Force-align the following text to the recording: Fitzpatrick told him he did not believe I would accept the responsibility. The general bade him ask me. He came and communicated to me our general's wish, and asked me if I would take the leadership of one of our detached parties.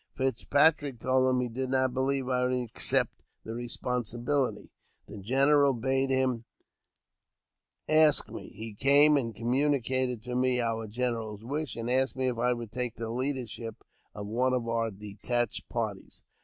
Fitzpatrick 0.15 0.99
told 0.99 1.29
him 1.29 1.41
he 1.41 1.47
did 1.47 1.69
not 1.69 1.93
believe 1.93 2.27
I 2.27 2.43
would 2.43 2.53
accept 2.55 3.21
the 3.43 3.53
responsibility. 3.53 4.71
The 5.05 5.19
general 5.19 5.73
bade 5.73 6.09
him 6.09 6.45
ask 7.87 8.27
me. 8.31 8.49
He 8.49 8.73
came 8.73 9.15
and 9.15 9.35
communicated 9.35 10.23
to 10.23 10.33
me 10.35 10.59
our 10.59 10.87
general's 10.87 11.43
wish, 11.43 11.75
and 11.75 11.87
asked 11.87 12.15
me 12.15 12.29
if 12.29 12.39
I 12.39 12.51
would 12.53 12.71
take 12.71 12.95
the 12.95 13.11
leadership 13.11 13.83
of 14.15 14.25
one 14.25 14.53
of 14.55 14.67
our 14.67 14.89
detached 14.89 15.69
parties. 15.69 16.23